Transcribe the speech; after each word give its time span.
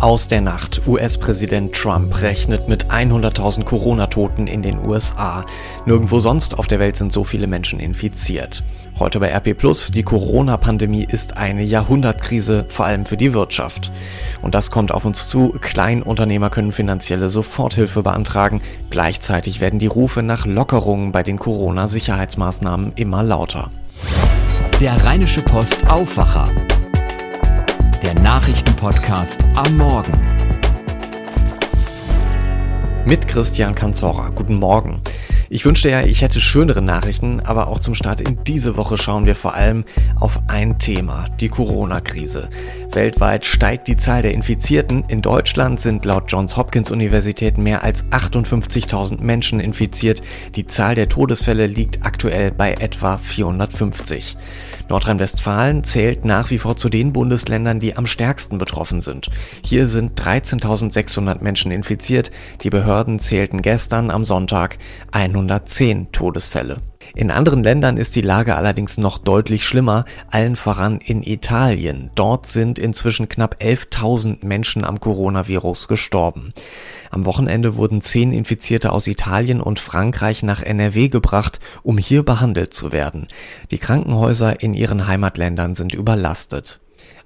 Aus 0.00 0.28
der 0.28 0.40
Nacht. 0.40 0.82
US-Präsident 0.86 1.74
Trump 1.74 2.22
rechnet 2.22 2.68
mit 2.68 2.86
100.000 2.86 3.64
Corona-Toten 3.64 4.46
in 4.46 4.62
den 4.62 4.78
USA. 4.78 5.44
Nirgendwo 5.86 6.20
sonst 6.20 6.56
auf 6.56 6.68
der 6.68 6.78
Welt 6.78 6.96
sind 6.96 7.12
so 7.12 7.24
viele 7.24 7.48
Menschen 7.48 7.80
infiziert. 7.80 8.62
Heute 9.00 9.18
bei 9.18 9.28
RP 9.32 9.58
Plus, 9.58 9.90
die 9.90 10.04
Corona-Pandemie 10.04 11.04
ist 11.04 11.36
eine 11.36 11.64
Jahrhundertkrise, 11.64 12.64
vor 12.68 12.86
allem 12.86 13.06
für 13.06 13.16
die 13.16 13.32
Wirtschaft. 13.32 13.90
Und 14.40 14.54
das 14.54 14.70
kommt 14.70 14.92
auf 14.92 15.04
uns 15.04 15.26
zu. 15.26 15.48
Kleinunternehmer 15.60 16.50
können 16.50 16.70
finanzielle 16.70 17.28
Soforthilfe 17.28 18.04
beantragen. 18.04 18.62
Gleichzeitig 18.90 19.60
werden 19.60 19.80
die 19.80 19.88
Rufe 19.88 20.22
nach 20.22 20.46
Lockerungen 20.46 21.10
bei 21.10 21.24
den 21.24 21.40
Corona-Sicherheitsmaßnahmen 21.40 22.92
immer 22.94 23.24
lauter. 23.24 23.70
Der 24.80 25.04
Rheinische 25.04 25.42
Post 25.42 25.90
Aufwacher 25.90 26.48
der 28.02 28.14
Nachrichtenpodcast 28.14 29.40
am 29.56 29.76
Morgen. 29.76 30.12
Mit 33.04 33.26
Christian 33.26 33.74
Kanzora. 33.74 34.30
Guten 34.34 34.54
Morgen. 34.54 35.00
Ich 35.50 35.64
wünschte 35.64 35.90
ja, 35.90 36.02
ich 36.02 36.22
hätte 36.22 36.40
schönere 36.40 36.82
Nachrichten, 36.82 37.40
aber 37.40 37.68
auch 37.68 37.80
zum 37.80 37.94
Start 37.94 38.20
in 38.20 38.44
diese 38.44 38.76
Woche 38.76 38.98
schauen 38.98 39.26
wir 39.26 39.34
vor 39.34 39.54
allem 39.54 39.84
auf 40.20 40.38
ein 40.48 40.78
Thema, 40.78 41.26
die 41.40 41.48
Corona-Krise. 41.48 42.48
Weltweit 42.98 43.44
steigt 43.44 43.86
die 43.86 43.94
Zahl 43.94 44.22
der 44.22 44.32
Infizierten. 44.32 45.04
In 45.06 45.22
Deutschland 45.22 45.80
sind 45.80 46.04
laut 46.04 46.24
Johns 46.26 46.56
Hopkins 46.56 46.90
Universität 46.90 47.56
mehr 47.56 47.84
als 47.84 48.04
58.000 48.06 49.22
Menschen 49.22 49.60
infiziert. 49.60 50.20
Die 50.56 50.66
Zahl 50.66 50.96
der 50.96 51.08
Todesfälle 51.08 51.68
liegt 51.68 52.04
aktuell 52.04 52.50
bei 52.50 52.72
etwa 52.72 53.16
450. 53.16 54.36
Nordrhein-Westfalen 54.88 55.84
zählt 55.84 56.24
nach 56.24 56.50
wie 56.50 56.58
vor 56.58 56.76
zu 56.76 56.88
den 56.88 57.12
Bundesländern, 57.12 57.78
die 57.78 57.96
am 57.96 58.04
stärksten 58.04 58.58
betroffen 58.58 59.00
sind. 59.00 59.28
Hier 59.64 59.86
sind 59.86 60.20
13.600 60.20 61.40
Menschen 61.40 61.70
infiziert. 61.70 62.32
Die 62.64 62.70
Behörden 62.70 63.20
zählten 63.20 63.62
gestern 63.62 64.10
am 64.10 64.24
Sonntag 64.24 64.76
110 65.12 66.10
Todesfälle. 66.10 66.78
In 67.14 67.30
anderen 67.30 67.62
Ländern 67.62 67.96
ist 67.96 68.16
die 68.16 68.20
Lage 68.20 68.56
allerdings 68.56 68.98
noch 68.98 69.18
deutlich 69.18 69.64
schlimmer, 69.64 70.04
allen 70.30 70.56
voran 70.56 71.00
in 71.00 71.22
Italien. 71.22 72.10
Dort 72.14 72.46
sind 72.46 72.78
inzwischen 72.78 73.28
knapp 73.28 73.56
11.000 73.60 74.44
Menschen 74.44 74.84
am 74.84 75.00
Coronavirus 75.00 75.88
gestorben. 75.88 76.50
Am 77.10 77.26
Wochenende 77.26 77.76
wurden 77.76 78.00
zehn 78.00 78.32
Infizierte 78.32 78.92
aus 78.92 79.06
Italien 79.06 79.60
und 79.60 79.80
Frankreich 79.80 80.42
nach 80.42 80.62
NRW 80.62 81.08
gebracht, 81.08 81.60
um 81.82 81.98
hier 81.98 82.22
behandelt 82.22 82.74
zu 82.74 82.92
werden. 82.92 83.28
Die 83.70 83.78
Krankenhäuser 83.78 84.62
in 84.62 84.74
ihren 84.74 85.06
Heimatländern 85.06 85.74
sind 85.74 85.94
überlastet. 85.94 86.80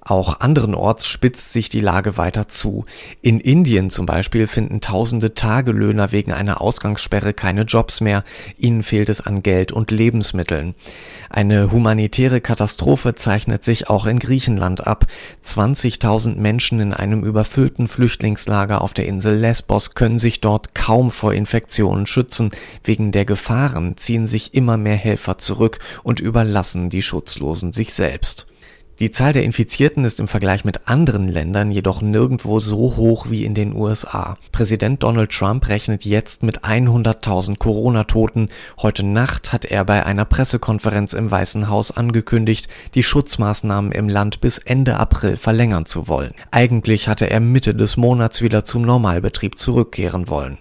Auch 0.04 0.40
anderenorts 0.40 1.06
spitzt 1.06 1.52
sich 1.52 1.68
die 1.68 1.80
Lage 1.80 2.16
weiter 2.16 2.48
zu. 2.48 2.86
In 3.20 3.38
Indien 3.38 3.88
zum 3.88 4.04
Beispiel 4.04 4.48
finden 4.48 4.80
tausende 4.80 5.34
Tagelöhner 5.34 6.10
wegen 6.10 6.32
einer 6.32 6.60
Ausgangssperre 6.60 7.32
keine 7.32 7.62
Jobs 7.62 8.00
mehr. 8.00 8.24
Ihnen 8.58 8.82
fehlt 8.82 9.08
es 9.08 9.20
an 9.20 9.44
Geld 9.44 9.70
und 9.70 9.92
Lebensmitteln. 9.92 10.74
Eine 11.30 11.70
humanitäre 11.70 12.40
Katastrophe 12.40 13.14
zeichnet 13.14 13.64
sich 13.64 13.88
auch 13.88 14.06
in 14.06 14.18
Griechenland 14.18 14.84
ab. 14.84 15.06
20.000 15.44 16.34
Menschen 16.34 16.80
in 16.80 16.92
einem 16.92 17.22
überfüllten 17.22 17.86
Flüchtlingslager 17.86 18.80
auf 18.80 18.94
der 18.94 19.06
Insel 19.06 19.36
Lesbos 19.36 19.94
können 19.94 20.18
sich 20.18 20.40
dort 20.40 20.74
kaum 20.74 21.12
vor 21.12 21.32
Infektionen 21.32 22.06
schützen. 22.06 22.50
Wegen 22.82 23.12
der 23.12 23.24
Gefahren 23.24 23.96
ziehen 23.96 24.26
sich 24.26 24.52
immer 24.52 24.76
mehr 24.76 24.96
Helfer 24.96 25.38
zurück 25.38 25.78
und 26.02 26.18
überlassen 26.18 26.90
die 26.90 27.02
Schutzlosen 27.02 27.70
sich 27.70 27.94
selbst. 27.94 28.48
Die 29.00 29.10
Zahl 29.10 29.32
der 29.32 29.44
Infizierten 29.44 30.04
ist 30.04 30.20
im 30.20 30.28
Vergleich 30.28 30.64
mit 30.64 30.86
anderen 30.86 31.28
Ländern 31.28 31.70
jedoch 31.70 32.02
nirgendwo 32.02 32.60
so 32.60 32.96
hoch 32.96 33.30
wie 33.30 33.44
in 33.44 33.54
den 33.54 33.74
USA. 33.74 34.36
Präsident 34.52 35.02
Donald 35.02 35.30
Trump 35.30 35.68
rechnet 35.68 36.04
jetzt 36.04 36.42
mit 36.42 36.60
100.000 36.60 37.58
Corona-Toten. 37.58 38.48
Heute 38.80 39.02
Nacht 39.02 39.52
hat 39.52 39.64
er 39.64 39.84
bei 39.84 40.04
einer 40.04 40.26
Pressekonferenz 40.26 41.14
im 41.14 41.30
Weißen 41.30 41.68
Haus 41.68 41.90
angekündigt, 41.90 42.68
die 42.94 43.02
Schutzmaßnahmen 43.02 43.92
im 43.92 44.08
Land 44.08 44.40
bis 44.40 44.58
Ende 44.58 44.98
April 44.98 45.36
verlängern 45.36 45.86
zu 45.86 46.06
wollen. 46.06 46.34
Eigentlich 46.50 47.08
hatte 47.08 47.30
er 47.30 47.40
Mitte 47.40 47.74
des 47.74 47.96
Monats 47.96 48.42
wieder 48.42 48.64
zum 48.64 48.82
Normalbetrieb 48.82 49.58
zurückkehren 49.58 50.28
wollen. 50.28 50.58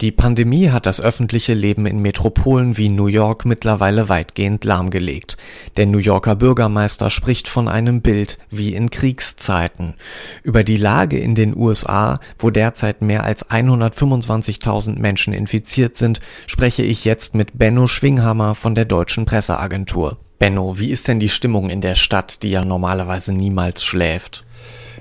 Die 0.00 0.10
Pandemie 0.10 0.70
hat 0.70 0.86
das 0.86 1.00
öffentliche 1.00 1.54
Leben 1.54 1.86
in 1.86 2.00
Metropolen 2.00 2.76
wie 2.76 2.88
New 2.88 3.06
York 3.06 3.44
mittlerweile 3.44 4.08
weitgehend 4.08 4.64
lahmgelegt. 4.64 5.36
Der 5.76 5.86
New 5.86 5.98
Yorker 5.98 6.34
Bürgermeister 6.34 7.08
spricht 7.08 7.46
von 7.46 7.68
einem 7.68 8.00
Bild 8.00 8.38
wie 8.50 8.74
in 8.74 8.90
Kriegszeiten. 8.90 9.94
Über 10.42 10.64
die 10.64 10.76
Lage 10.76 11.18
in 11.18 11.36
den 11.36 11.56
USA, 11.56 12.18
wo 12.38 12.50
derzeit 12.50 13.00
mehr 13.00 13.22
als 13.22 13.48
125.000 13.48 14.98
Menschen 14.98 15.32
infiziert 15.32 15.96
sind, 15.96 16.20
spreche 16.48 16.82
ich 16.82 17.04
jetzt 17.04 17.36
mit 17.36 17.56
Benno 17.56 17.86
Schwinghammer 17.86 18.56
von 18.56 18.74
der 18.74 18.86
Deutschen 18.86 19.24
Presseagentur. 19.24 20.18
Benno, 20.40 20.76
wie 20.80 20.90
ist 20.90 21.06
denn 21.06 21.20
die 21.20 21.28
Stimmung 21.28 21.70
in 21.70 21.80
der 21.80 21.94
Stadt, 21.94 22.42
die 22.42 22.50
ja 22.50 22.64
normalerweise 22.64 23.32
niemals 23.32 23.84
schläft? 23.84 24.44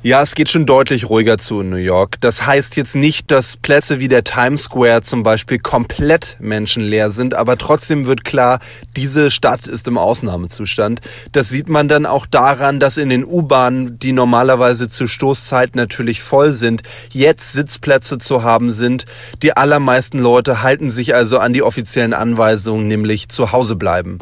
Ja, 0.04 0.24
es 0.24 0.34
geht 0.34 0.50
schon 0.50 0.66
deutlich 0.66 1.12
ruhiger 1.12 1.38
zu 1.38 1.62
in 1.62 1.70
New 1.70 1.76
York. 1.76 2.16
Das 2.22 2.44
heißt 2.44 2.76
jetzt 2.76 2.96
nicht, 2.96 3.30
dass 3.30 3.56
Plätze 3.56 4.00
wie 4.00 4.08
der 4.08 4.24
Times 4.24 4.64
Square 4.64 5.04
zum 5.04 5.22
Beispiel 5.22 5.60
komplett 5.60 6.38
menschenleer 6.40 7.12
sind, 7.12 7.36
aber 7.36 7.56
trotzdem 7.56 8.08
wird 8.08 8.24
klar, 8.24 8.62
diese 8.96 9.30
Stadt 9.30 9.68
ist 9.68 9.88
im 9.88 10.00
Ausnahmezustand. 10.00 11.02
Das 11.34 11.50
sieht 11.50 11.70
man 11.70 11.88
dann 11.88 12.08
auch 12.08 12.26
daran, 12.26 12.80
dass 12.80 12.98
in 12.98 13.10
den 13.10 13.24
U-Bahnen, 13.24 14.00
die 14.00 14.12
normalerweise 14.12 14.90
zur 14.90 15.08
Stoßzeit 15.08 15.76
natürlich 15.76 16.24
voll 16.24 16.52
sind, 16.52 16.82
jetzt 17.12 17.54
Sitzplätze 17.54 18.18
zu 18.18 18.42
haben 18.42 18.72
sind. 18.72 19.06
Die 19.44 19.56
allermeisten 19.56 20.18
Leute 20.18 20.64
halten 20.64 20.90
sich 20.90 21.14
also 21.14 21.38
an 21.38 21.54
die 21.54 21.62
offiziellen 21.62 22.16
Anweisungen, 22.16 22.88
nämlich 22.88 23.30
zu 23.30 23.52
Hause 23.52 23.76
bleiben. 23.76 24.18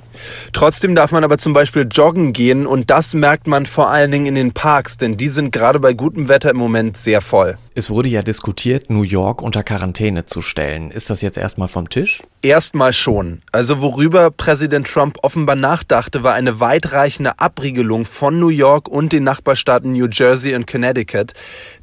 Trotzdem 0.51 0.93
darf 0.93 1.13
man 1.13 1.23
aber 1.23 1.37
zum 1.37 1.53
Beispiel 1.53 1.87
joggen 1.89 2.33
gehen 2.33 2.67
und 2.67 2.89
das 2.89 3.13
merkt 3.13 3.47
man 3.47 3.65
vor 3.65 3.89
allen 3.89 4.11
Dingen 4.11 4.25
in 4.25 4.35
den 4.35 4.51
Parks, 4.51 4.97
denn 4.97 5.13
die 5.13 5.29
sind 5.29 5.53
gerade 5.53 5.68
gerade 5.69 5.79
bei 5.79 5.93
gutem 5.93 6.27
Wetter 6.29 6.49
im 6.49 6.57
Moment 6.57 6.97
sehr 6.97 7.21
voll. 7.21 7.59
Es 7.75 7.91
wurde 7.91 8.09
ja 8.09 8.23
diskutiert, 8.23 8.89
New 8.89 9.03
York 9.03 9.43
unter 9.43 9.61
Quarantäne 9.61 10.25
zu 10.25 10.41
stellen. 10.41 10.89
Ist 10.89 11.11
das 11.11 11.21
jetzt 11.21 11.37
erstmal 11.37 11.67
vom 11.67 11.91
Tisch? 11.91 12.23
Erstmal 12.41 12.91
schon. 12.91 13.43
Also 13.51 13.79
worüber 13.79 14.31
Präsident 14.31 14.87
Trump 14.87 15.17
offenbar 15.21 15.55
nachdachte, 15.55 16.23
war 16.23 16.33
eine 16.33 16.59
weitreichende 16.59 17.37
Abriegelung 17.37 18.05
von 18.05 18.39
New 18.39 18.47
York 18.47 18.87
und 18.87 19.13
den 19.13 19.23
Nachbarstaaten 19.23 19.91
New 19.91 20.07
Jersey 20.11 20.55
und 20.55 20.65
Connecticut. 20.65 21.33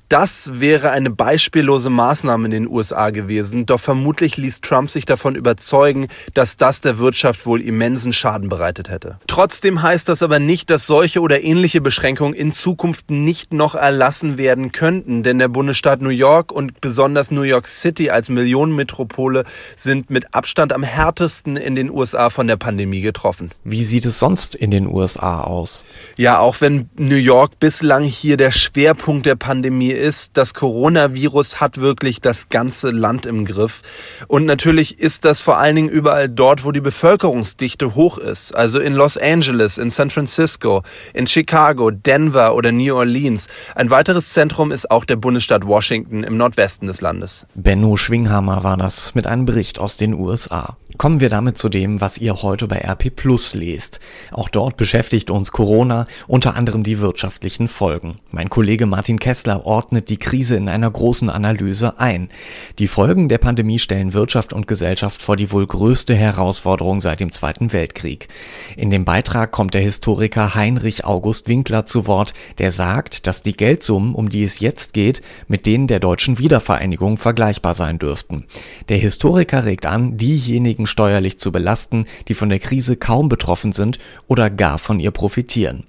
Das 0.09 0.61
wäre 0.61 0.91
eine 0.91 1.11
beispiellose 1.11 1.91
Maßnahme 1.91 2.45
in 2.45 2.53
den 2.53 2.69
USA 2.69 3.11
gewesen, 3.11 3.67
doch 3.67 3.81
vermutlich 3.81 4.37
ließ 4.37 4.61
Trump 4.61 4.89
sich 4.89 5.05
davon 5.05 5.35
überzeugen, 5.35 6.07
dass 6.33 6.57
das 6.57 6.81
der 6.81 6.99
Wirtschaft 6.99 7.45
wohl 7.45 7.61
immensen 7.61 8.13
Schaden 8.13 8.49
bereitet 8.49 8.89
hätte. 8.89 9.19
Trotzdem 9.27 9.83
heißt 9.83 10.09
das 10.09 10.23
aber 10.23 10.39
nicht, 10.39 10.71
dass 10.71 10.87
solche 10.87 11.21
oder 11.21 11.43
ähnliche 11.43 11.81
Beschränkungen 11.81 12.35
in 12.35 12.53
Zukunft 12.53 13.11
nicht 13.11 13.53
noch 13.53 13.75
erlassen 13.75 14.39
werden 14.39 14.71
könnten, 14.71 15.25
denn 15.25 15.41
der 15.41 15.49
Bundesstaat 15.49 16.01
New 16.01 16.11
York 16.11 16.53
und 16.53 16.81
besonders 16.81 17.33
New 17.33 17.43
York 17.43 17.67
City 17.67 18.11
als 18.11 18.29
Millionenmetropole 18.29 19.43
sind 19.75 20.11
mit 20.11 20.35
Abstand 20.35 20.73
am 20.73 20.85
härtesten 20.85 21.57
in 21.57 21.75
den 21.75 21.91
USA 21.91 22.31
von 22.31 22.47
der 22.47 22.57
Pandemie 22.57 23.01
getroffen. 23.01 23.51
Wie 23.65 23.83
sieht 23.83 24.07
es 24.07 24.21
sonst 24.21 24.55
in 24.55 24.71
den 24.71 24.87
USA 24.87 25.41
aus? 25.41 25.85
Ja, 26.17 26.39
auch 26.39 26.61
wenn 26.61 26.89
New 26.97 27.17
York 27.17 27.59
bislang 27.59 28.05
hier 28.05 28.37
der 28.37 28.53
Schwerpunkt 28.53 29.27
der 29.27 29.35
Pandemie 29.35 29.96
ist, 29.97 30.37
das 30.37 30.55
Coronavirus 30.55 31.61
hat 31.61 31.81
wirklich 31.81 32.21
das 32.21 32.49
ganze 32.49 32.91
Land 32.91 33.27
im 33.27 33.45
Griff. 33.45 33.83
Und 34.29 34.45
natürlich 34.45 34.99
ist 35.01 35.25
das 35.25 35.41
vor 35.41 35.59
allen 35.59 35.77
Dingen 35.77 35.89
überall 35.89 36.29
dort, 36.29 36.65
wo 36.65 36.73
die 36.73 36.81
Bevölkerungsdichte 36.81 37.95
hoch 37.95 38.19
ist. 38.19 38.55
Also 38.55 38.79
in 38.79 38.95
Los 38.95 39.17
Angeles, 39.17 39.79
in 39.79 39.91
San 39.91 40.11
Francisco, 40.11 40.83
in 41.15 41.27
Chicago, 41.27 41.91
Denver 41.91 42.55
oder 42.55 42.73
New 42.73 42.95
Orleans. 42.95 43.49
Ein 43.75 43.91
weiteres 43.91 44.33
Zentrum 44.33 44.73
ist 44.73 44.91
auch 44.91 45.05
der 45.05 45.17
Bundesstaat 45.17 45.67
Washington 45.67 46.23
im 46.23 46.37
Nordwesten 46.37 46.89
des 46.89 47.01
Landes. 47.01 47.47
Benno 47.55 47.97
Schwinghammer 47.97 48.63
war 48.63 48.77
das 48.77 49.15
mit 49.15 49.27
einem 49.27 49.45
Bericht 49.45 49.79
aus 49.79 49.97
den 49.97 50.15
USA. 50.15 50.77
Kommen 50.99 51.21
wir 51.21 51.29
damit 51.29 51.59
zu 51.59 51.69
dem, 51.69 52.01
was 52.01 52.17
ihr 52.17 52.43
heute 52.43 52.69
bei 52.69 52.79
RP 52.79 53.15
Plus 53.15 53.55
lest. 53.55 54.01
Auch 54.31 54.49
dort 54.49 54.79
beschäftigt 54.79 55.31
uns 55.31 55.53
Corona, 55.53 56.07
unter 56.27 56.55
anderem 56.57 56.85
die 56.85 57.01
wirtschaftlichen 57.01 57.69
Folgen. 57.69 58.19
Mein 58.31 58.49
Kollege 58.49 58.87
Martin 58.87 59.19
Kessler 59.19 59.67
ordnet 59.67 60.09
die 60.09 60.17
Krise 60.17 60.57
in 60.57 60.71
einer 60.71 60.91
großen 60.91 61.29
Analyse 61.29 62.01
ein. 62.01 62.31
Die 62.79 62.89
Folgen 62.89 63.29
der 63.29 63.37
Pandemie 63.37 63.79
stellen 63.79 64.15
Wirtschaft 64.15 64.55
und 64.55 64.67
Gesellschaft 64.67 65.21
vor 65.21 65.37
die 65.37 65.53
wohl 65.53 65.67
größte 65.67 66.15
Herausforderung 66.15 67.03
seit 67.03 67.21
dem 67.21 67.31
Zweiten 67.31 67.75
Weltkrieg. 67.75 68.29
In 68.77 68.89
dem 68.89 69.05
Beitrag 69.05 69.53
kommt 69.53 69.75
der 69.75 69.83
Historiker 69.83 70.55
Heinrich 70.55 71.05
August 71.05 71.47
Winkler 71.47 71.85
zu 71.85 72.07
Wort, 72.07 72.33
der 72.57 72.73
sagt, 72.73 73.27
dass 73.27 73.43
die 73.43 73.57
Geldsummen, 73.57 74.15
um 74.15 74.31
die 74.31 74.45
es 74.45 74.61
jetzt 74.61 74.95
geht, 74.95 75.21
mit 75.47 75.67
denen 75.67 75.89
der 75.89 76.01
deutschen 76.01 76.39
Wiedervereinigung 76.39 77.19
vergleichbar 77.19 77.75
sein 77.75 77.99
dürften. 77.99 78.45
Der 78.89 78.97
Historiker 78.97 79.67
regt 79.67 79.85
an, 79.85 80.17
diejenigen 80.17 80.86
diejenigen 80.87 80.97
steuerlich 80.97 81.39
zu 81.39 81.53
belasten, 81.53 82.07
die 82.29 82.35
von 82.35 82.49
der 82.49 82.61
Krise 82.61 82.97
kaum 82.97 83.29
betroffen 83.29 83.73
sind 83.73 83.99
oder 84.29 84.51
gar 84.51 84.79
von 84.79 85.01
ihr 85.01 85.11
profitieren. 85.11 85.85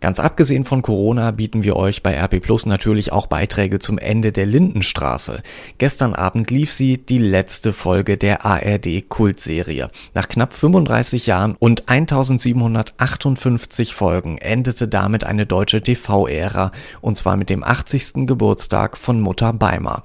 Ganz 0.00 0.18
abgesehen 0.18 0.64
von 0.64 0.82
Corona 0.82 1.30
bieten 1.30 1.62
wir 1.62 1.76
euch 1.76 2.02
bei 2.02 2.16
RP 2.16 2.40
Plus 2.40 2.66
natürlich 2.66 3.12
auch 3.12 3.28
Beiträge 3.28 3.78
zum 3.78 3.98
Ende 3.98 4.32
der 4.32 4.46
Lindenstraße. 4.46 5.44
Gestern 5.78 6.16
Abend 6.16 6.50
lief 6.50 6.72
sie, 6.72 6.98
die 6.98 7.18
letzte 7.18 7.72
Folge 7.72 8.16
der 8.16 8.44
ARD 8.44 9.08
Kultserie. 9.08 9.90
Nach 10.12 10.28
knapp 10.28 10.54
35 10.54 11.28
Jahren 11.28 11.54
und 11.56 11.88
1758 11.88 13.94
Folgen 13.94 14.38
endete 14.38 14.88
damit 14.88 15.22
eine 15.22 15.46
deutsche 15.46 15.80
TV-Ära 15.80 16.72
und 17.00 17.16
zwar 17.16 17.36
mit 17.36 17.48
dem 17.48 17.62
80. 17.62 18.26
Geburtstag 18.26 18.98
von 18.98 19.20
Mutter 19.20 19.52
Beimer. 19.52 20.02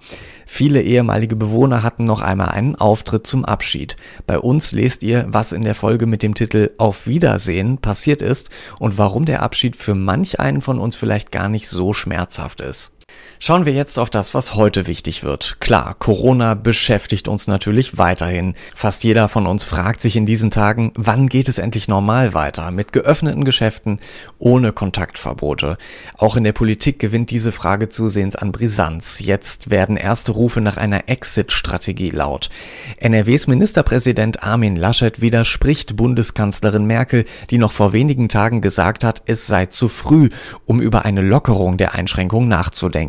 Viele 0.49 0.81
ehemalige 0.81 1.35
Bewohner 1.35 1.83
hatten 1.83 2.05
noch 2.05 2.21
einmal 2.21 2.49
einen 2.49 2.75
Auftritt 2.75 3.27
zum 3.27 3.45
Abschied. 3.45 3.97
Bei 4.25 4.39
uns 4.39 4.71
lest 4.71 5.03
ihr, 5.03 5.25
was 5.27 5.51
in 5.51 5.61
der 5.61 5.75
Folge 5.75 6.07
mit 6.07 6.23
dem 6.23 6.33
Titel 6.33 6.71
Auf 6.77 7.05
Wiedersehen 7.05 7.77
passiert 7.77 8.21
ist 8.21 8.49
und 8.79 8.97
warum 8.97 9.25
der 9.25 9.43
Abschied 9.43 9.75
für 9.75 9.93
manch 9.93 10.39
einen 10.39 10.61
von 10.61 10.79
uns 10.79 10.95
vielleicht 10.95 11.31
gar 11.31 11.49
nicht 11.49 11.67
so 11.67 11.93
schmerzhaft 11.93 12.61
ist. 12.61 12.91
Schauen 13.39 13.65
wir 13.67 13.73
jetzt 13.73 13.99
auf 13.99 14.09
das, 14.09 14.33
was 14.33 14.55
heute 14.55 14.87
wichtig 14.87 15.23
wird. 15.23 15.57
Klar, 15.59 15.95
Corona 15.99 16.55
beschäftigt 16.55 17.27
uns 17.27 17.45
natürlich 17.45 17.97
weiterhin. 17.99 18.55
Fast 18.75 19.03
jeder 19.03 19.29
von 19.29 19.45
uns 19.45 19.63
fragt 19.63 20.01
sich 20.01 20.15
in 20.15 20.25
diesen 20.25 20.49
Tagen, 20.49 20.91
wann 20.95 21.27
geht 21.27 21.47
es 21.47 21.59
endlich 21.59 21.87
normal 21.87 22.33
weiter? 22.33 22.71
Mit 22.71 22.93
geöffneten 22.93 23.45
Geschäften, 23.45 23.99
ohne 24.39 24.73
Kontaktverbote. 24.73 25.77
Auch 26.17 26.35
in 26.35 26.43
der 26.43 26.51
Politik 26.51 26.97
gewinnt 26.97 27.29
diese 27.29 27.51
Frage 27.51 27.89
zusehends 27.89 28.35
an 28.35 28.51
Brisanz. 28.51 29.19
Jetzt 29.19 29.69
werden 29.69 29.97
erste 29.97 30.31
Rufe 30.31 30.59
nach 30.59 30.77
einer 30.77 31.07
Exit-Strategie 31.07 32.09
laut. 32.09 32.49
NRWs 32.97 33.45
Ministerpräsident 33.45 34.41
Armin 34.41 34.75
Laschet 34.75 35.21
widerspricht 35.21 35.95
Bundeskanzlerin 35.95 36.85
Merkel, 36.85 37.25
die 37.51 37.59
noch 37.59 37.71
vor 37.71 37.93
wenigen 37.93 38.29
Tagen 38.29 38.61
gesagt 38.61 39.03
hat, 39.03 39.21
es 39.27 39.45
sei 39.45 39.67
zu 39.67 39.89
früh, 39.89 40.29
um 40.65 40.81
über 40.81 41.05
eine 41.05 41.21
Lockerung 41.21 41.77
der 41.77 41.93
Einschränkungen 41.93 42.49
nachzudenken. 42.49 43.06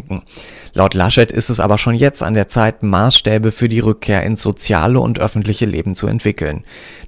Laut 0.72 0.94
Laschet 0.94 1.32
ist 1.32 1.50
es 1.50 1.60
aber 1.60 1.78
schon 1.78 1.94
jetzt 1.94 2.22
an 2.22 2.34
der 2.34 2.48
Zeit, 2.48 2.82
Maßstäbe 2.82 3.52
für 3.52 3.68
die 3.68 3.80
Rückkehr 3.80 4.22
ins 4.22 4.42
soziale 4.42 5.00
und 5.00 5.18
öffentliche 5.18 5.66
Leben 5.66 5.94
zu 5.94 6.06
entwickeln. 6.06 6.64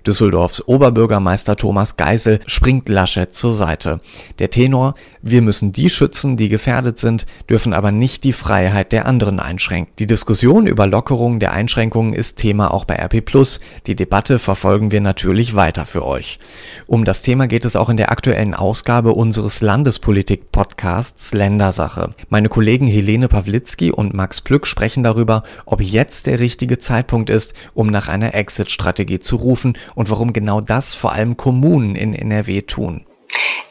Düsseldorfs 0.06 0.66
Oberbürgermeister 0.66 1.56
Thomas 1.56 1.96
Geisel 1.96 2.40
springt 2.46 2.88
Laschet 2.88 3.34
zur 3.34 3.52
Seite. 3.52 4.00
Der 4.38 4.50
Tenor, 4.50 4.94
wir 5.20 5.42
müssen 5.42 5.72
die 5.72 5.90
schützen, 5.90 6.36
die 6.36 6.48
gefährdet 6.48 6.98
sind, 6.98 7.26
dürfen 7.48 7.74
aber 7.74 7.92
nicht 7.92 8.24
die 8.24 8.32
Freiheit 8.32 8.92
der 8.92 9.06
anderen 9.06 9.40
einschränken. 9.40 9.92
Die 9.98 10.06
Diskussion 10.06 10.66
über 10.66 10.86
Lockerungen 10.86 11.38
der 11.38 11.52
Einschränkungen 11.52 12.14
ist 12.14 12.38
Thema 12.38 12.72
auch 12.72 12.86
bei 12.86 12.96
RP+. 12.96 13.22
Die 13.86 13.94
Debatte 13.94 14.38
verfolgen 14.38 14.90
wir 14.90 15.00
natürlich 15.00 15.54
weiter 15.54 15.84
für 15.84 16.06
euch. 16.06 16.38
Um 16.86 17.04
das 17.04 17.22
Thema 17.22 17.46
geht 17.46 17.64
es 17.64 17.76
auch 17.76 17.90
in 17.90 17.98
der 17.98 18.10
aktuellen 18.10 18.54
Ausgabe 18.54 19.12
unseres 19.12 19.60
Landespolitik-Podcasts 19.60 21.34
Ländersache. 21.34 22.14
Meine 22.30 22.48
Kollegen 22.48 22.79
Helene 22.86 23.28
Pawlitzki 23.28 23.90
und 23.90 24.14
Max 24.14 24.40
Plück 24.40 24.66
sprechen 24.66 25.02
darüber, 25.02 25.42
ob 25.66 25.82
jetzt 25.82 26.26
der 26.26 26.40
richtige 26.40 26.78
Zeitpunkt 26.78 27.30
ist, 27.30 27.54
um 27.74 27.88
nach 27.88 28.08
einer 28.08 28.34
Exit-Strategie 28.34 29.20
zu 29.20 29.36
rufen 29.36 29.76
und 29.94 30.10
warum 30.10 30.32
genau 30.32 30.60
das 30.60 30.94
vor 30.94 31.12
allem 31.12 31.36
Kommunen 31.36 31.96
in 31.96 32.14
NRW 32.14 32.62
tun. 32.62 33.04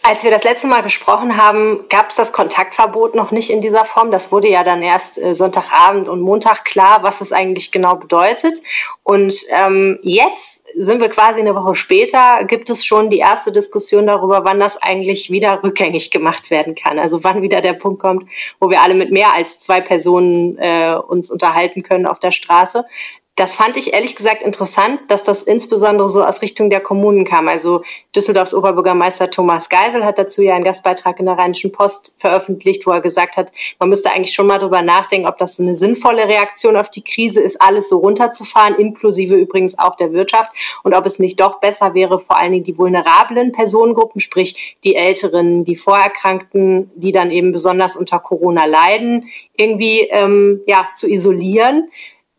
Als 0.01 0.23
wir 0.23 0.31
das 0.31 0.45
letzte 0.45 0.67
Mal 0.67 0.81
gesprochen 0.81 1.35
haben, 1.35 1.87
gab 1.89 2.09
es 2.09 2.15
das 2.15 2.31
Kontaktverbot 2.31 3.15
noch 3.15 3.31
nicht 3.31 3.49
in 3.49 3.59
dieser 3.59 3.83
Form. 3.83 4.11
Das 4.11 4.31
wurde 4.31 4.47
ja 4.47 4.63
dann 4.63 4.81
erst 4.81 5.17
äh, 5.17 5.35
Sonntagabend 5.35 6.07
und 6.07 6.21
Montag 6.21 6.63
klar, 6.63 7.03
was 7.03 7.19
es 7.19 7.33
eigentlich 7.33 7.71
genau 7.71 7.95
bedeutet. 7.95 8.61
Und 9.03 9.35
ähm, 9.51 9.99
jetzt 10.01 10.67
sind 10.77 11.01
wir 11.01 11.09
quasi 11.09 11.39
eine 11.41 11.53
Woche 11.53 11.75
später, 11.75 12.45
gibt 12.45 12.69
es 12.69 12.85
schon 12.85 13.09
die 13.09 13.17
erste 13.17 13.51
Diskussion 13.51 14.07
darüber, 14.07 14.45
wann 14.45 14.59
das 14.59 14.81
eigentlich 14.81 15.31
wieder 15.31 15.63
rückgängig 15.63 16.11
gemacht 16.11 16.49
werden 16.49 16.75
kann. 16.75 16.97
Also 16.97 17.23
wann 17.25 17.41
wieder 17.41 17.59
der 17.59 17.73
Punkt 17.73 18.01
kommt, 18.01 18.29
wo 18.59 18.69
wir 18.69 18.81
alle 18.81 18.95
mit 18.95 19.11
mehr 19.11 19.33
als 19.33 19.59
zwei 19.59 19.81
Personen 19.81 20.57
äh, 20.59 20.95
uns 20.95 21.29
unterhalten 21.29 21.83
können 21.83 22.05
auf 22.05 22.19
der 22.19 22.31
Straße 22.31 22.85
das 23.39 23.55
fand 23.55 23.77
ich 23.77 23.93
ehrlich 23.93 24.17
gesagt 24.17 24.43
interessant, 24.43 24.99
dass 25.07 25.23
das 25.23 25.43
insbesondere 25.43 26.09
so 26.09 26.21
aus 26.21 26.41
Richtung 26.41 26.69
der 26.69 26.81
Kommunen 26.81 27.23
kam. 27.23 27.47
Also 27.47 27.83
Düsseldorfs 28.13 28.53
Oberbürgermeister 28.53 29.31
Thomas 29.31 29.69
Geisel 29.69 30.03
hat 30.03 30.19
dazu 30.19 30.41
ja 30.41 30.55
einen 30.55 30.65
Gastbeitrag 30.65 31.21
in 31.21 31.25
der 31.25 31.37
Rheinischen 31.37 31.71
Post 31.71 32.15
veröffentlicht, 32.17 32.85
wo 32.85 32.91
er 32.91 32.99
gesagt 32.99 33.37
hat, 33.37 33.53
man 33.79 33.87
müsste 33.87 34.11
eigentlich 34.11 34.33
schon 34.33 34.47
mal 34.47 34.57
drüber 34.57 34.81
nachdenken, 34.81 35.25
ob 35.25 35.37
das 35.37 35.57
eine 35.57 35.73
sinnvolle 35.73 36.27
Reaktion 36.27 36.75
auf 36.75 36.89
die 36.89 37.01
Krise 37.01 37.39
ist, 37.39 37.61
alles 37.61 37.87
so 37.87 37.99
runterzufahren, 37.99 38.75
inklusive 38.75 39.35
übrigens 39.35 39.79
auch 39.79 39.95
der 39.95 40.11
Wirtschaft, 40.11 40.51
und 40.83 40.93
ob 40.93 41.05
es 41.05 41.17
nicht 41.17 41.39
doch 41.39 41.61
besser 41.61 41.93
wäre, 41.93 42.19
vor 42.19 42.37
allen 42.37 42.51
Dingen 42.51 42.65
die 42.65 42.77
vulnerablen 42.77 43.53
Personengruppen, 43.53 44.19
sprich 44.19 44.77
die 44.83 44.95
Älteren, 44.95 45.63
die 45.63 45.77
Vorerkrankten, 45.77 46.91
die 46.95 47.13
dann 47.13 47.31
eben 47.31 47.53
besonders 47.53 47.95
unter 47.95 48.19
Corona 48.19 48.65
leiden, 48.65 49.29
irgendwie 49.55 50.01
ähm, 50.11 50.59
ja 50.67 50.89
zu 50.93 51.09
isolieren 51.09 51.89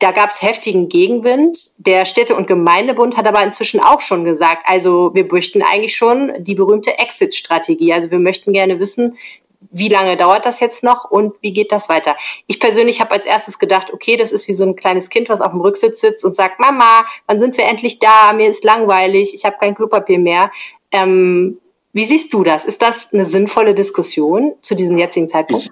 da 0.01 0.13
gab 0.13 0.31
es 0.31 0.43
heftigen 0.43 0.89
Gegenwind. 0.89 1.57
Der 1.79 2.07
Städte- 2.07 2.35
und 2.35 2.47
Gemeindebund 2.47 3.17
hat 3.17 3.29
aber 3.29 3.45
inzwischen 3.45 3.81
auch 3.81 4.01
schon 4.01 4.25
gesagt, 4.25 4.63
also 4.65 5.15
wir 5.15 5.27
möchten 5.31 5.63
eigentlich 5.63 5.95
schon 5.95 6.33
die 6.39 6.55
berühmte 6.55 6.99
Exit-Strategie. 6.99 7.93
Also 7.93 8.11
wir 8.11 8.19
möchten 8.19 8.53
gerne 8.53 8.81
wissen, 8.81 9.17
wie 9.71 9.89
lange 9.89 10.17
dauert 10.17 10.47
das 10.47 10.59
jetzt 10.61 10.83
noch 10.83 11.11
und 11.11 11.35
wie 11.43 11.53
geht 11.53 11.71
das 11.71 11.91
weiter? 11.91 12.17
Ich 12.47 12.59
persönlich 12.59 13.01
habe 13.01 13.13
als 13.13 13.27
erstes 13.27 13.59
gedacht, 13.59 13.93
okay, 13.93 14.17
das 14.17 14.33
ist 14.33 14.49
wie 14.49 14.55
so 14.55 14.65
ein 14.65 14.75
kleines 14.75 15.11
Kind, 15.11 15.29
was 15.29 15.43
auf 15.43 15.53
dem 15.53 15.61
Rücksitz 15.61 16.01
sitzt 16.01 16.25
und 16.25 16.35
sagt, 16.35 16.59
Mama, 16.61 17.05
wann 17.27 17.39
sind 17.39 17.57
wir 17.59 17.67
endlich 17.67 17.99
da? 17.99 18.33
Mir 18.33 18.49
ist 18.49 18.65
langweilig, 18.65 19.35
ich 19.35 19.45
habe 19.45 19.59
kein 19.61 19.75
Klopapier 19.75 20.19
mehr. 20.19 20.51
Ähm, 20.91 21.59
wie 21.93 22.05
siehst 22.05 22.33
du 22.33 22.43
das? 22.43 22.65
Ist 22.65 22.81
das 22.81 23.13
eine 23.13 23.27
sinnvolle 23.27 23.75
Diskussion 23.75 24.55
zu 24.63 24.75
diesem 24.75 24.97
jetzigen 24.97 25.29
Zeitpunkt? 25.29 25.71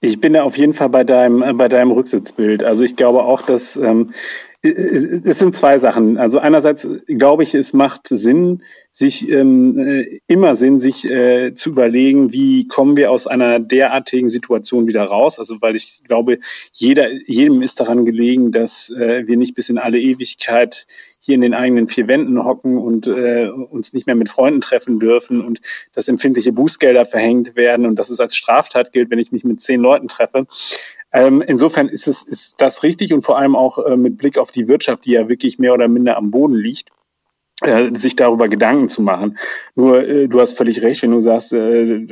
Ich 0.00 0.20
bin 0.20 0.34
da 0.34 0.42
auf 0.42 0.58
jeden 0.58 0.74
Fall 0.74 0.90
bei 0.90 1.04
deinem, 1.04 1.42
äh, 1.42 1.52
bei 1.52 1.68
deinem 1.68 1.90
Rücksitzbild. 1.90 2.62
Also 2.62 2.84
ich 2.84 2.96
glaube 2.96 3.24
auch, 3.24 3.42
dass 3.42 3.76
ähm, 3.76 4.12
es 4.62 5.38
sind 5.38 5.54
zwei 5.54 5.78
Sachen. 5.78 6.18
Also 6.18 6.38
einerseits 6.38 6.88
glaube 7.06 7.42
ich, 7.42 7.54
es 7.54 7.72
macht 7.72 8.08
Sinn, 8.08 8.62
sich 8.90 9.30
ähm, 9.30 9.78
äh, 9.78 10.20
immer 10.26 10.56
Sinn, 10.56 10.80
sich 10.80 11.04
äh, 11.04 11.54
zu 11.54 11.70
überlegen, 11.70 12.32
wie 12.32 12.66
kommen 12.66 12.96
wir 12.96 13.10
aus 13.10 13.26
einer 13.26 13.60
derartigen 13.60 14.28
Situation 14.28 14.86
wieder 14.86 15.04
raus. 15.04 15.38
Also 15.38 15.60
weil 15.60 15.76
ich 15.76 16.02
glaube, 16.04 16.38
jeder, 16.72 17.12
jedem 17.26 17.62
ist 17.62 17.80
daran 17.80 18.04
gelegen, 18.04 18.50
dass 18.52 18.90
äh, 18.90 19.26
wir 19.26 19.36
nicht 19.36 19.54
bis 19.54 19.68
in 19.68 19.78
alle 19.78 20.00
Ewigkeit 20.00 20.86
hier 21.26 21.34
in 21.34 21.40
den 21.42 21.54
eigenen 21.54 21.88
vier 21.88 22.08
Wänden 22.08 22.42
hocken 22.44 22.78
und 22.78 23.06
äh, 23.08 23.48
uns 23.48 23.92
nicht 23.92 24.06
mehr 24.06 24.14
mit 24.14 24.28
Freunden 24.28 24.60
treffen 24.60 24.98
dürfen 24.98 25.40
und 25.44 25.60
dass 25.92 26.08
empfindliche 26.08 26.52
Bußgelder 26.52 27.04
verhängt 27.04 27.56
werden 27.56 27.84
und 27.84 27.98
dass 27.98 28.10
es 28.10 28.20
als 28.20 28.36
Straftat 28.36 28.92
gilt, 28.92 29.10
wenn 29.10 29.18
ich 29.18 29.32
mich 29.32 29.44
mit 29.44 29.60
zehn 29.60 29.80
Leuten 29.80 30.08
treffe. 30.08 30.46
Ähm, 31.12 31.42
insofern 31.42 31.88
ist 31.88 32.06
es 32.06 32.22
ist 32.22 32.60
das 32.60 32.82
richtig 32.82 33.12
und 33.12 33.22
vor 33.22 33.38
allem 33.38 33.56
auch 33.56 33.78
äh, 33.84 33.96
mit 33.96 34.18
Blick 34.18 34.38
auf 34.38 34.50
die 34.50 34.68
Wirtschaft, 34.68 35.04
die 35.04 35.12
ja 35.12 35.28
wirklich 35.28 35.58
mehr 35.58 35.74
oder 35.74 35.88
minder 35.88 36.16
am 36.16 36.30
Boden 36.30 36.54
liegt. 36.54 36.90
Äh, 37.62 37.94
sich 37.94 38.14
darüber 38.16 38.48
Gedanken 38.48 38.90
zu 38.90 39.00
machen. 39.00 39.38
Nur, 39.74 40.06
äh, 40.06 40.28
du 40.28 40.40
hast 40.40 40.58
völlig 40.58 40.82
recht, 40.82 41.02
wenn 41.02 41.12
du 41.12 41.22
sagst, 41.22 41.54
äh, 41.54 42.06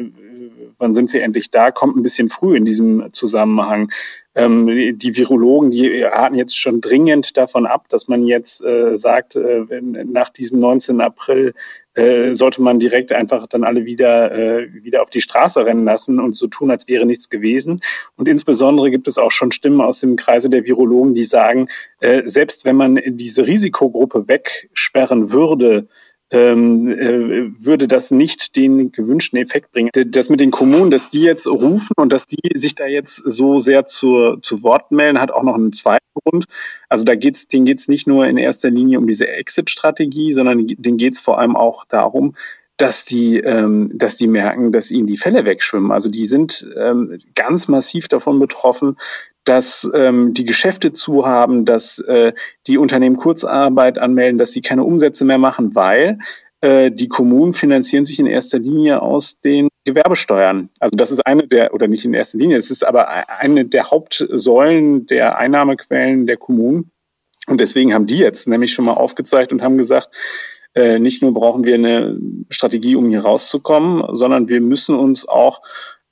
wann 0.84 0.94
sind 0.94 1.12
wir 1.14 1.22
endlich 1.22 1.50
da, 1.50 1.70
kommt 1.70 1.96
ein 1.96 2.02
bisschen 2.02 2.28
früh 2.28 2.56
in 2.56 2.66
diesem 2.66 3.10
Zusammenhang. 3.10 3.90
Ähm, 4.34 4.98
die 4.98 5.16
Virologen, 5.16 5.70
die 5.70 6.02
raten 6.02 6.34
jetzt 6.34 6.58
schon 6.58 6.80
dringend 6.82 7.36
davon 7.38 7.66
ab, 7.66 7.88
dass 7.88 8.06
man 8.06 8.26
jetzt 8.26 8.62
äh, 8.62 8.96
sagt, 8.96 9.36
äh, 9.36 9.64
nach 9.80 10.28
diesem 10.28 10.58
19. 10.58 11.00
April 11.00 11.54
äh, 11.94 12.34
sollte 12.34 12.60
man 12.60 12.78
direkt 12.78 13.12
einfach 13.12 13.46
dann 13.46 13.64
alle 13.64 13.86
wieder, 13.86 14.32
äh, 14.32 14.68
wieder 14.84 15.00
auf 15.00 15.10
die 15.10 15.22
Straße 15.22 15.64
rennen 15.64 15.84
lassen 15.84 16.20
und 16.20 16.34
so 16.34 16.48
tun, 16.48 16.70
als 16.70 16.86
wäre 16.86 17.06
nichts 17.06 17.30
gewesen. 17.30 17.80
Und 18.16 18.28
insbesondere 18.28 18.90
gibt 18.90 19.08
es 19.08 19.16
auch 19.16 19.30
schon 19.30 19.52
Stimmen 19.52 19.80
aus 19.80 20.00
dem 20.00 20.16
Kreise 20.16 20.50
der 20.50 20.66
Virologen, 20.66 21.14
die 21.14 21.24
sagen, 21.24 21.68
äh, 22.00 22.22
selbst 22.26 22.66
wenn 22.66 22.76
man 22.76 23.00
diese 23.06 23.46
Risikogruppe 23.46 24.28
wegsperren 24.28 25.32
würde, 25.32 25.86
ähm, 26.34 26.88
äh, 26.88 27.64
würde 27.64 27.86
das 27.88 28.10
nicht 28.10 28.56
den 28.56 28.92
gewünschten 28.92 29.38
Effekt 29.38 29.72
bringen. 29.72 29.90
Das 29.92 30.28
mit 30.28 30.40
den 30.40 30.50
Kommunen, 30.50 30.90
dass 30.90 31.10
die 31.10 31.22
jetzt 31.22 31.46
rufen 31.46 31.94
und 31.96 32.12
dass 32.12 32.26
die 32.26 32.58
sich 32.58 32.74
da 32.74 32.86
jetzt 32.86 33.16
so 33.16 33.58
sehr 33.58 33.86
zu, 33.86 34.36
zu 34.42 34.62
Wort 34.62 34.90
melden, 34.90 35.20
hat 35.20 35.30
auch 35.30 35.42
noch 35.42 35.54
einen 35.54 35.72
zweiten 35.72 36.04
Grund. 36.14 36.46
Also 36.88 37.04
da 37.04 37.14
geht's, 37.14 37.46
denen 37.46 37.64
geht 37.64 37.78
es 37.78 37.88
nicht 37.88 38.06
nur 38.06 38.26
in 38.26 38.36
erster 38.36 38.70
Linie 38.70 38.98
um 38.98 39.06
diese 39.06 39.28
Exit-Strategie, 39.28 40.32
sondern 40.32 40.66
denen 40.66 40.98
geht 40.98 41.14
es 41.14 41.20
vor 41.20 41.38
allem 41.38 41.56
auch 41.56 41.84
darum, 41.84 42.34
dass 42.76 43.04
die, 43.04 43.38
ähm, 43.38 43.92
dass 43.94 44.16
die 44.16 44.26
merken, 44.26 44.72
dass 44.72 44.90
ihnen 44.90 45.06
die 45.06 45.16
Fälle 45.16 45.44
wegschwimmen. 45.44 45.92
Also 45.92 46.10
die 46.10 46.26
sind 46.26 46.66
ähm, 46.76 47.18
ganz 47.34 47.68
massiv 47.68 48.08
davon 48.08 48.40
betroffen, 48.40 48.96
dass 49.44 49.90
ähm, 49.94 50.34
die 50.34 50.44
Geschäfte 50.44 50.92
zu 50.92 51.26
haben, 51.26 51.64
dass 51.64 51.98
äh, 51.98 52.32
die 52.66 52.78
Unternehmen 52.78 53.16
Kurzarbeit 53.16 53.98
anmelden, 53.98 54.38
dass 54.38 54.52
sie 54.52 54.62
keine 54.62 54.84
Umsätze 54.84 55.24
mehr 55.24 55.38
machen, 55.38 55.74
weil 55.74 56.18
äh, 56.60 56.90
die 56.90 57.08
Kommunen 57.08 57.52
finanzieren 57.52 58.06
sich 58.06 58.18
in 58.18 58.26
erster 58.26 58.58
Linie 58.58 59.02
aus 59.02 59.38
den 59.38 59.68
Gewerbesteuern. 59.84 60.70
Also 60.80 60.96
das 60.96 61.10
ist 61.10 61.26
eine 61.26 61.46
der, 61.46 61.74
oder 61.74 61.88
nicht 61.88 62.06
in 62.06 62.14
erster 62.14 62.38
Linie, 62.38 62.56
es 62.56 62.70
ist 62.70 62.86
aber 62.86 63.08
eine 63.40 63.66
der 63.66 63.90
Hauptsäulen 63.90 65.06
der 65.06 65.36
Einnahmequellen 65.36 66.26
der 66.26 66.38
Kommunen. 66.38 66.90
Und 67.46 67.60
deswegen 67.60 67.92
haben 67.92 68.06
die 68.06 68.16
jetzt 68.16 68.48
nämlich 68.48 68.72
schon 68.72 68.86
mal 68.86 68.94
aufgezeigt 68.94 69.52
und 69.52 69.60
haben 69.60 69.76
gesagt, 69.76 70.08
äh, 70.74 70.98
nicht 70.98 71.22
nur 71.22 71.34
brauchen 71.34 71.64
wir 71.64 71.74
eine 71.74 72.18
Strategie, 72.48 72.96
um 72.96 73.10
hier 73.10 73.20
rauszukommen, 73.20 74.14
sondern 74.14 74.48
wir 74.48 74.62
müssen 74.62 74.96
uns 74.96 75.28
auch 75.28 75.60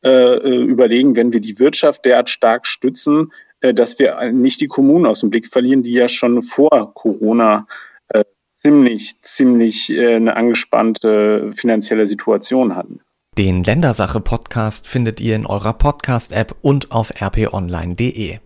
äh, 0.05 0.09
äh 0.09 0.63
überlegen, 0.63 1.17
wenn 1.17 1.33
wir 1.33 1.41
die 1.41 1.59
Wirtschaft 1.59 2.05
derart 2.05 2.31
stark 2.31 2.67
stützen, 2.67 3.33
äh, 3.61 3.73
dass 3.73 3.99
wir 3.99 4.31
nicht 4.33 4.61
die 4.61 4.67
Kommunen 4.67 5.07
aus 5.07 5.21
dem 5.21 5.31
Blick 5.31 5.49
verlieren, 5.49 5.83
die 5.83 5.93
ja 5.93 6.09
schon 6.09 6.43
vor 6.43 6.93
Corona 6.95 7.67
äh, 8.09 8.25
ziemlich, 8.49 9.21
ziemlich 9.21 9.91
äh, 9.91 10.17
eine 10.17 10.37
angespannte 10.37 11.51
finanzielle 11.55 12.07
Situation 12.07 12.77
hatten. 12.77 13.01
Den 13.39 13.65
Ländersache-Podcast 13.65 14.87
findet 14.87 15.21
ihr 15.21 15.37
in 15.37 15.47
eurer 15.47 15.73
Podcast-App 15.73 16.55
und 16.61 16.93
auf 16.93 17.15
rponline.de. 17.19 18.41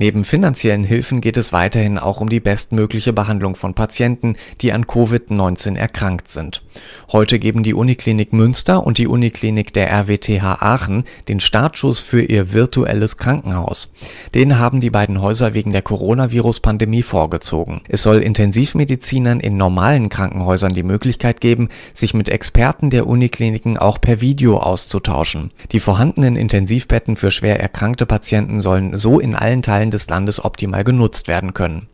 Neben 0.00 0.24
finanziellen 0.24 0.84
Hilfen 0.84 1.20
geht 1.20 1.36
es 1.36 1.52
weiterhin 1.52 1.98
auch 1.98 2.20
um 2.20 2.28
die 2.28 2.38
bestmögliche 2.38 3.12
Behandlung 3.12 3.56
von 3.56 3.74
Patienten, 3.74 4.36
die 4.60 4.72
an 4.72 4.84
Covid-19 4.84 5.76
erkrankt 5.76 6.30
sind. 6.30 6.62
Heute 7.10 7.40
geben 7.40 7.64
die 7.64 7.74
Uniklinik 7.74 8.32
Münster 8.32 8.86
und 8.86 8.98
die 8.98 9.08
Uniklinik 9.08 9.72
der 9.72 9.90
RWTH 9.90 10.62
Aachen 10.62 11.02
den 11.26 11.40
Startschuss 11.40 12.00
für 12.00 12.22
ihr 12.22 12.52
virtuelles 12.52 13.16
Krankenhaus. 13.16 13.90
Den 14.36 14.60
haben 14.60 14.80
die 14.80 14.90
beiden 14.90 15.20
Häuser 15.20 15.52
wegen 15.52 15.72
der 15.72 15.82
Coronavirus-Pandemie 15.82 17.02
vorgezogen. 17.02 17.80
Es 17.88 18.04
soll 18.04 18.18
Intensivmedizinern 18.18 19.40
in 19.40 19.56
normalen 19.56 20.10
Krankenhäusern 20.10 20.74
die 20.74 20.84
Möglichkeit 20.84 21.40
geben, 21.40 21.70
sich 21.92 22.14
mit 22.14 22.28
Experten 22.28 22.90
der 22.90 23.08
Unikliniken 23.08 23.76
auch 23.76 24.00
per 24.00 24.20
Video 24.20 24.58
auszutauschen. 24.58 25.50
Die 25.72 25.80
vorhandenen 25.80 26.36
Intensivbetten 26.36 27.16
für 27.16 27.32
schwer 27.32 27.58
erkrankte 27.58 28.06
Patienten 28.06 28.60
sollen 28.60 28.96
so 28.96 29.18
in 29.18 29.34
allen 29.34 29.62
Teilen 29.62 29.87
Teilen 29.88 29.90
des 29.90 30.08
Landes 30.08 30.44
optimal 30.44 30.84
genutzt 30.84 31.28
werden 31.28 31.54
können. 31.54 31.88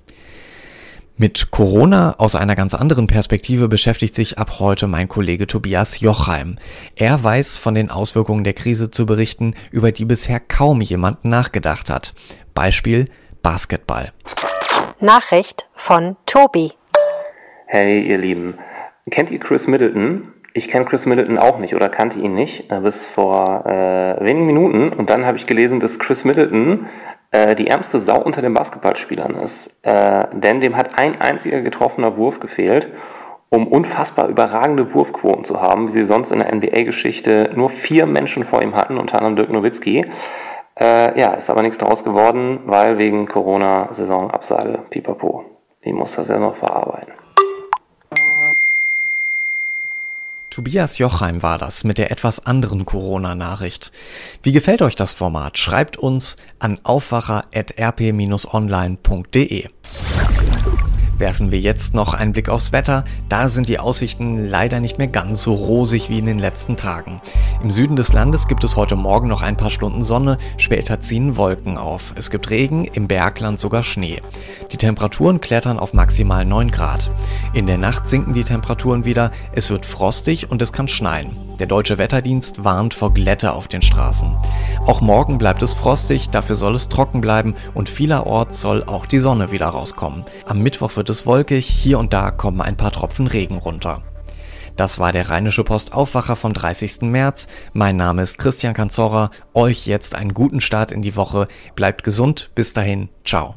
Mit 1.17 1.53
Corona 1.53 2.17
aus 2.19 2.35
einer 2.35 2.57
ganz 2.57 2.75
anderen 2.75 3.07
Perspektive 3.07 3.69
beschäftigt 3.69 4.17
sich 4.17 4.37
ab 4.37 4.59
heute 4.59 4.89
mein 4.89 5.07
Kollege 5.07 5.47
Tobias 5.47 6.01
Jochheim. 6.01 6.57
Er 6.97 7.23
weiß 7.23 7.57
von 7.57 7.75
den 7.75 7.89
Auswirkungen 7.89 8.43
der 8.43 8.53
Krise 8.53 8.91
zu 8.91 9.07
berichten, 9.07 9.55
über 9.71 9.93
die 9.93 10.07
bisher 10.07 10.41
kaum 10.41 10.81
jemand 10.81 11.25
nachgedacht 11.25 11.89
hat. 11.89 12.13
Beispiel 12.53 13.09
Basketball. 13.43 14.13
Nachricht 14.99 15.67
von 15.75 16.17
Tobi. 16.27 16.73
Hey 17.67 18.03
ihr 18.09 18.19
Lieben, 18.19 18.55
kennt 19.11 19.31
ihr 19.31 19.39
Chris 19.39 19.69
Middleton? 19.69 20.34
Ich 20.57 20.69
kenne 20.69 20.85
Chris 20.85 21.05
Middleton 21.05 21.37
auch 21.37 21.59
nicht 21.59 21.75
oder 21.75 21.89
kannte 21.89 22.21
ihn 22.21 22.35
nicht 22.35 22.71
äh, 22.71 22.79
bis 22.79 23.07
vor 23.07 23.67
äh, 23.67 24.25
wenigen 24.25 24.47
Minuten 24.47 24.91
und 24.91 25.11
dann 25.11 25.27
habe 25.27 25.37
ich 25.37 25.49
gelesen, 25.49 25.81
dass 25.81 25.99
Chris 25.99 26.25
Middleton 26.25 26.87
äh, 27.33 27.57
die 27.57 27.67
ärmste 27.67 27.99
Sau 27.99 28.23
unter 28.23 28.41
den 28.41 28.55
Basketballspielern 28.55 29.35
ist. 29.35 29.77
Äh, 29.83 30.29
denn 30.33 30.61
dem 30.61 30.77
hat 30.77 30.97
ein 30.97 31.21
einziger 31.21 31.61
getroffener 31.61 32.17
Wurf 32.17 32.39
gefehlt, 32.39 32.93
um 33.49 33.67
unfassbar 33.67 34.29
überragende 34.29 34.95
Wurfquoten 34.95 35.43
zu 35.43 35.61
haben, 35.61 35.89
wie 35.89 35.93
sie 35.93 36.05
sonst 36.05 36.31
in 36.31 36.39
der 36.39 36.55
NBA-Geschichte 36.55 37.51
nur 37.57 37.69
vier 37.69 38.07
Menschen 38.07 38.45
vor 38.45 38.63
ihm 38.63 38.77
hatten, 38.77 38.97
unter 38.97 39.17
anderem 39.17 39.35
Dirk 39.35 39.51
Nowitzki. 39.51 40.05
Äh, 40.79 41.19
ja, 41.19 41.35
ist 41.35 41.51
aber 41.51 41.63
nichts 41.63 41.79
daraus 41.79 42.05
geworden, 42.05 42.61
weil 42.67 42.99
wegen 42.99 43.27
Corona-Saisonabsage, 43.27 44.79
pipapo. 44.91 45.47
Ich 45.81 45.93
muss 45.93 46.15
das 46.15 46.29
ja 46.29 46.39
noch 46.39 46.55
verarbeiten. 46.55 47.24
Tobias 50.55 50.99
Jochheim 50.99 51.43
war 51.43 51.59
das 51.59 51.83
mit 51.83 51.99
der 51.99 52.13
etwas 52.13 52.47
anderen 52.47 52.85
Corona-Nachricht. 52.85 53.91
Wie 54.45 54.53
gefällt 54.53 54.83
euch 54.83 54.95
das 54.95 55.13
Format? 55.13 55.59
Schreibt 55.59 55.97
uns 55.97 56.37
an 56.61 56.79
aufwacher.rp-online.de. 56.85 59.69
Werfen 61.19 61.51
wir 61.53 61.61
jetzt 61.61 61.95
noch 61.95 62.13
einen 62.15 62.33
Blick 62.33 62.49
aufs 62.49 62.73
Wetter. 62.73 63.05
Da 63.29 63.49
sind 63.49 63.69
die 63.69 63.79
Aussichten 63.79 64.49
leider 64.49 64.81
nicht 64.81 64.99
mehr 64.99 65.07
ganz 65.07 65.43
so 65.43 65.55
rosig 65.55 66.11
wie 66.11 66.19
in 66.19 66.27
den 66.27 66.39
letzten 66.39 66.77
Tagen. 66.77 67.21
Im 67.63 67.71
Süden 67.71 67.97
des 67.97 68.13
Landes 68.13 68.49
gibt 68.49 68.65
es 68.65 68.77
heute 68.77 68.97
Morgen 68.97 69.29
noch 69.29 69.43
ein 69.43 69.57
paar 69.57 69.71
Stunden 69.71 70.03
Sonne, 70.03 70.39
später 70.57 71.01
ziehen 71.01 71.37
Wolken 71.37 71.79
auf. 71.79 72.15
Es 72.17 72.31
gibt 72.31 72.51
Regen, 72.51 72.85
im 72.85 73.07
Bergland 73.07 73.61
sogar 73.61 73.83
Schnee. 73.83 74.21
Die 74.73 74.77
Temperaturen 74.77 75.41
klettern 75.41 75.79
auf 75.79 75.95
maximal 75.95 76.45
9 76.45 76.71
Grad. 76.71 77.11
In 77.53 77.67
der 77.67 77.79
Nacht 77.79 78.09
sinken 78.09 78.35
die 78.35 78.45
Temperaturen 78.45 79.05
wieder, 79.05 79.31
es 79.55 79.71
wird 79.71 79.87
frostig 79.87 80.51
und 80.51 80.63
es 80.63 80.73
kann 80.73 80.89
schneien. 80.89 81.37
Der 81.59 81.67
deutsche 81.69 81.99
Wetterdienst 81.99 82.65
warnt 82.65 82.95
vor 82.95 83.15
Glätte 83.15 83.53
auf 83.53 83.69
den 83.69 83.81
Straßen. 83.81 84.35
Auch 84.87 85.01
morgen 85.01 85.39
bleibt 85.39 85.63
es 85.63 85.73
frostig, 85.73 86.31
dafür 86.31 86.57
soll 86.57 86.75
es 86.75 86.89
trocken 86.89 87.21
bleiben 87.21 87.55
und 87.75 87.89
vielerorts 87.89 88.61
soll 88.61 88.83
auch 88.85 89.07
die 89.07 89.21
Sonne 89.21 89.53
wieder 89.53 89.69
rauskommen. 89.69 90.25
Am 90.47 90.59
Mittwoch 90.61 90.97
wird 90.97 91.11
es 91.11 91.27
wolkig, 91.27 91.67
hier 91.67 92.01
und 92.01 92.13
da 92.13 92.33
kommen 92.33 92.61
ein 92.61 92.77
paar 92.77 92.91
Tropfen 92.91 93.29
Regen 93.29 93.59
runter. 93.59 94.03
Das 94.77 94.99
war 94.99 95.13
der 95.13 95.31
Rheinische 95.31 95.63
Post 95.63 95.93
Aufwacher 95.93 96.35
vom 96.35 96.53
30. 96.53 97.03
März. 97.03 97.47
Mein 97.73 97.97
Name 97.97 98.23
ist 98.23 98.39
Christian 98.39 98.75
Kanzorra. 98.75 99.31
Euch 99.53 99.87
jetzt 99.87 100.17
einen 100.17 100.35
guten 100.35 100.61
Start 100.61 100.91
in 100.91 101.03
die 101.03 101.15
Woche. 101.15 101.47
Bleibt 101.77 102.03
gesund. 102.03 102.51
Bis 102.57 102.73
dahin. 102.73 103.09
Ciao. 103.25 103.55